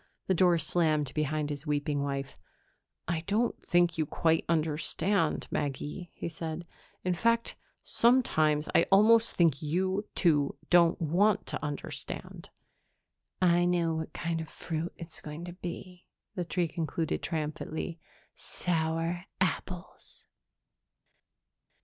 The 0.25 0.33
door 0.33 0.57
slammed 0.57 1.13
behind 1.13 1.51
his 1.51 1.67
weeping 1.67 2.01
wife. 2.01 2.35
"I 3.07 3.21
don't 3.27 3.63
think 3.63 3.99
you 3.99 4.07
quite 4.07 4.43
understand, 4.49 5.47
Maggie," 5.51 6.09
he 6.15 6.27
said. 6.27 6.65
"In 7.03 7.13
fact, 7.13 7.55
sometimes 7.83 8.67
I 8.73 8.87
almost 8.91 9.35
think 9.35 9.61
you, 9.61 10.07
too, 10.15 10.57
don't 10.71 10.99
want 10.99 11.45
to 11.49 11.63
understand." 11.63 12.49
"I 13.43 13.65
know 13.65 13.93
what 13.93 14.11
kind 14.11 14.41
of 14.41 14.49
fruit 14.49 14.91
it's 14.97 15.21
going 15.21 15.45
to 15.45 15.53
be," 15.53 16.07
the 16.33 16.45
tree 16.45 16.67
concluded 16.67 17.21
triumphantly. 17.21 17.99
"Sour 18.33 19.25
apples." 19.39 20.25